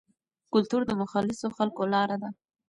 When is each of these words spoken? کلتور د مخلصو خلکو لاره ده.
کلتور 0.53 0.81
د 0.87 0.91
مخلصو 1.01 1.47
خلکو 1.57 1.81
لاره 1.93 2.15
ده. 2.21 2.29